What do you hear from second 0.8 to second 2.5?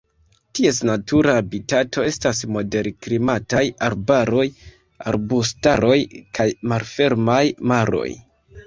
natura habitato estas